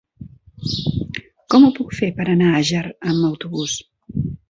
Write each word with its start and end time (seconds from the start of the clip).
Com 1.55 1.67
ho 1.67 1.71
puc 1.77 1.95
fer 2.01 2.11
per 2.19 2.29
anar 2.35 2.51
a 2.55 2.57
Àger 2.65 2.85
amb 3.15 3.33
autobús? 3.33 3.81